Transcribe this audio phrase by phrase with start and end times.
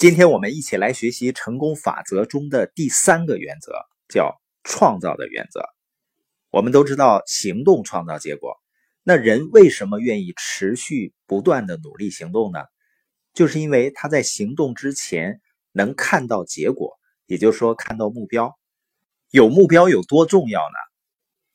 [0.00, 3.74] 今天我们一起来学习成功法则中的第三个原则，
[4.08, 5.60] 叫创造的原则。
[6.48, 8.56] 我们都知道，行动创造结果。
[9.02, 12.60] 那人为什么愿意持续不断的努力行动呢？
[13.34, 18.58] 就是因为他在行动之前能看到结果，也就是说看到目标。
[19.30, 20.78] 有目标有多重要呢？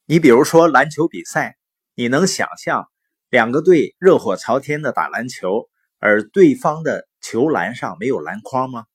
[0.05, 1.57] 你比如说篮球比赛，
[1.95, 2.91] 你能想象
[3.31, 5.67] 两个队热火朝天的打篮球，
[5.97, 8.85] 而对方的球篮上没有篮筐吗？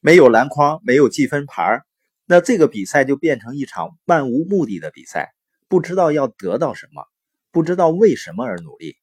[0.00, 1.80] 没有篮筐，没有积分牌，
[2.26, 5.30] 那这个比赛就变成一场漫无目的的比赛，
[5.66, 7.06] 不知道要得到什么，
[7.50, 8.98] 不知道为什么而努力，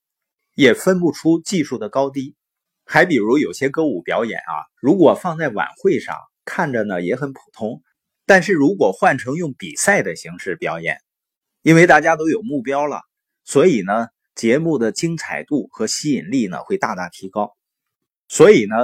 [0.53, 2.35] 也分不出技术的高低。
[2.85, 7.81] 还比如有些歌舞表演啊，如果放在晚会上，看着呢也很普通，
[8.27, 10.99] 但是如果换成用比赛的形式表演，
[11.63, 13.01] 因为大家都有目标了，
[13.43, 17.57] 所以呢节目的精彩度和吸引力呢会大大提高。
[18.27, 18.75] 所以呢，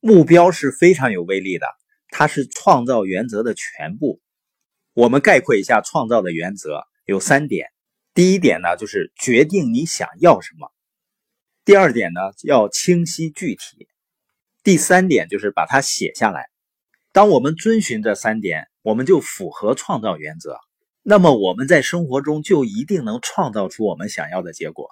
[0.00, 1.66] 目标是非常有威力的，
[2.08, 4.20] 它是创造原则的全部。
[4.94, 7.68] 我们概括一下创造的原则有三点：
[8.14, 10.68] 第一点呢，就是决定你想要什么；
[11.64, 13.86] 第二点呢，要清晰具体；
[14.62, 16.46] 第三点就是把它写下来。
[17.12, 20.58] 当我们遵循这三点，我们就符合创造原则。
[21.02, 24.88] 那么我们在生活中就一定能创造出我们想要的结果。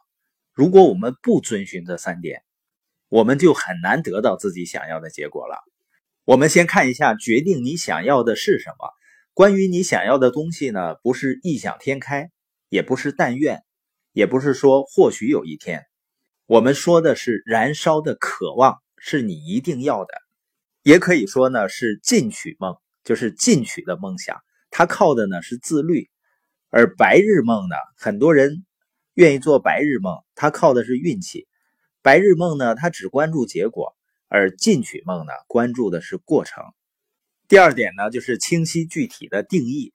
[0.52, 2.42] 如果我们不遵循这三点，
[3.10, 5.58] 我们就很难得到自己想要的结果了。
[6.24, 8.88] 我们先看一下，决定你想要的是什么。
[9.34, 12.30] 关于你想要的东西呢，不是异想天开，
[12.68, 13.64] 也不是但愿，
[14.12, 15.86] 也不是说或许有一天。
[16.46, 20.14] 我们说的是燃烧的渴望，是你一定要的。
[20.84, 24.38] 也可以说呢，是进取梦，就是进取的梦想。
[24.70, 26.08] 它靠的呢是自律，
[26.68, 28.64] 而白日梦呢，很多人
[29.14, 31.48] 愿意做白日梦，它靠的是运气。
[32.02, 33.94] 白日梦呢，它只关注结果，
[34.28, 36.64] 而进取梦呢，关注的是过程。
[37.46, 39.92] 第二点呢，就是清晰具体的定义。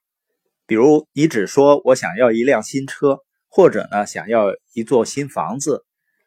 [0.66, 5.84] 比如，你只说我想要一辆新车，或者呢，想要一座新房子，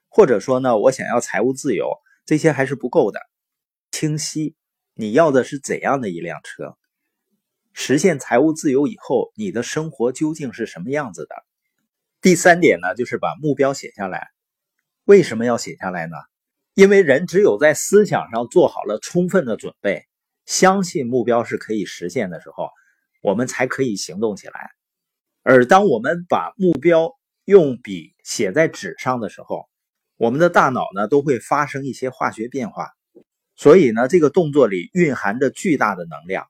[0.09, 1.89] 或者说呢，我想要财务自由，
[2.25, 3.21] 这些还是不够的。
[3.89, 4.55] 清晰，
[4.95, 6.77] 你要的是怎样的一辆车？
[7.71, 11.35] 实现财务自由以后，你的生活究竟是什么样子的？
[12.21, 14.27] 第三点呢，就是把目标写下来。
[15.09, 16.15] 为什么要写下来呢？
[16.75, 20.05] 因为人只有在思想上做好了充分的准备，
[20.45, 22.69] 相信目标是可以实现的时候，
[23.23, 24.69] 我们才可以行动起来。
[25.41, 27.11] 而当我们把目标
[27.45, 29.67] 用笔写在纸上的时候，
[30.15, 32.91] 我们的大脑呢都会发生一些化学变化，
[33.55, 36.45] 所以呢，这个动作里蕴含着巨大的能量。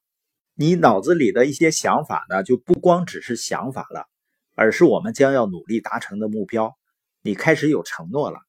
[0.53, 4.09] 你脑子里的一些想法呢，就不光只是想法了，
[4.53, 6.77] 而是我们将要努力达成的目标。
[7.21, 8.41] 你开始有承诺了。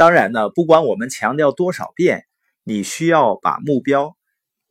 [0.00, 2.24] 当然呢，不管我们强调多少遍，
[2.64, 4.16] 你需要把目标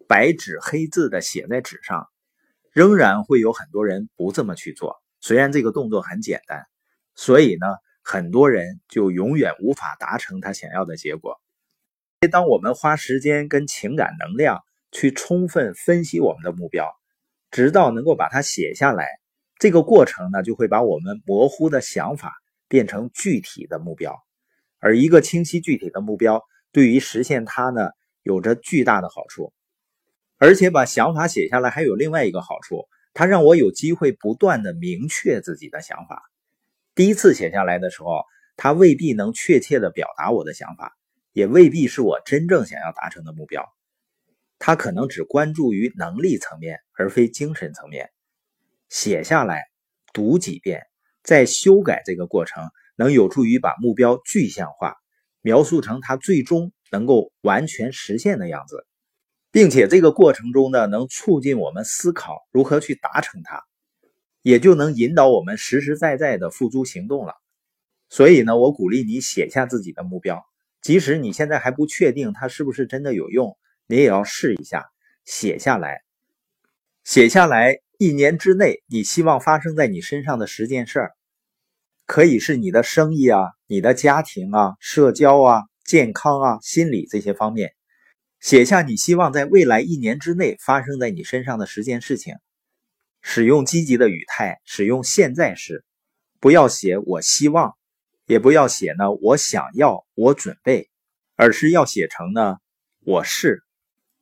[0.07, 2.07] 白纸黑字的写在纸上，
[2.71, 4.95] 仍然会有很多人不这么去做。
[5.21, 6.65] 虽然这个动作很简单，
[7.13, 7.67] 所以呢，
[8.01, 11.39] 很多人就永远无法达成他想要的结果。
[12.31, 16.89] 当我们花时间跟情感能量去充分分析我们的目标，
[17.51, 19.05] 直到能够把它写下来，
[19.59, 22.33] 这个过程呢，就会把我们模糊的想法
[22.67, 24.19] 变成具体的目标。
[24.79, 27.91] 而一个清晰具体的目标，对于实现它呢，
[28.23, 29.53] 有着巨大的好处。
[30.37, 36.23] 而且把想法写下来，还有另外一个好处，它让我有机会不断的明确自己的想法。
[36.95, 38.23] 第一次写下来的时候，
[38.55, 40.97] 它未必能确切的表达我的想法，
[41.33, 43.65] 也未必是我真正想要达成的目标。
[44.59, 48.09] 它可能只关注于能力层面，而非精神层面。
[48.89, 49.65] 写下来，
[50.13, 50.83] 读几遍，
[51.21, 52.63] 再修改这个过程。
[52.99, 54.97] 能有助于把目标具象化，
[55.39, 58.85] 描述成它最终能够完全实现的样子，
[59.53, 63.63] 并且这个过程中呢，能促进我们思考如何去达成它，
[64.41, 67.35] 也就能引导我们实实在在的付诸行动了。
[68.09, 70.43] 所以呢，我鼓励你写下自己的目标，
[70.81, 74.89] 即使你现在还不确定它是不是真的有用，你也要试一下，
[75.23, 76.01] 写下来，
[77.05, 81.11] 写下来一年之内你希望发生在你身上的十件事儿。
[82.09, 87.75] 可以是你的生意啊，你的家庭啊，社交啊，健康啊，心理这些方面，
[88.39, 92.33] 写下你希望在未来一年之内发生在你身上的十件事情。
[93.21, 95.85] 使用积极的语态，使用现在时，
[96.39, 97.75] 不要写我希望，
[98.25, 100.89] 也不要写呢我想要，我准备，
[101.35, 102.57] 而是要写成呢
[103.01, 103.61] 我是。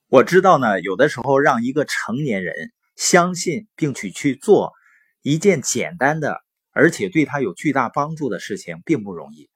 [0.10, 4.74] 我知道呢，有的时候让一个成年人相信并且去做
[5.22, 6.42] 一件简单的。
[6.77, 9.50] 而且对他有巨大帮助的事情并不容易，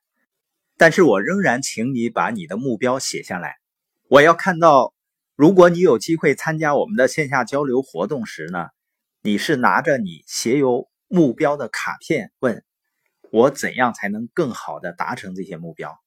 [0.76, 3.58] 但是我仍然请你把你的目标写下来。
[4.08, 4.96] 我要看到
[5.36, 8.70] 如果你有机会参加我们的线下交流活动时呢，
[9.22, 12.64] 你是拿着你写有目标的卡片，问
[13.30, 16.00] 我怎样才能更好的达成这些目标？